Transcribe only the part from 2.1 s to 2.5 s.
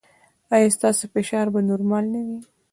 نه وي؟